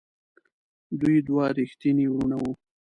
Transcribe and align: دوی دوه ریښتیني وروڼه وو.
دوی 0.99 1.17
دوه 1.27 1.45
ریښتیني 1.57 2.05
وروڼه 2.09 2.37
وو. 2.41 2.51